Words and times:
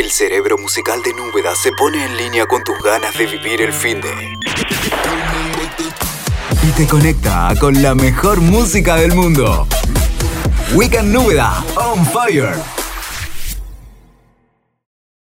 El 0.00 0.10
cerebro 0.10 0.56
musical 0.56 1.02
de 1.02 1.12
Núbeda 1.12 1.54
se 1.54 1.72
pone 1.72 2.02
en 2.02 2.16
línea 2.16 2.46
con 2.46 2.64
tus 2.64 2.82
ganas 2.82 3.18
de 3.18 3.26
vivir 3.26 3.60
el 3.60 3.70
fin 3.70 4.00
de. 4.00 4.08
Y 6.66 6.70
te 6.70 6.86
conecta 6.86 7.52
con 7.60 7.82
la 7.82 7.94
mejor 7.94 8.40
música 8.40 8.96
del 8.96 9.12
mundo. 9.12 9.68
Weekend 10.72 11.12
Núbeda 11.12 11.62
on 11.76 12.06
fire. 12.06 12.79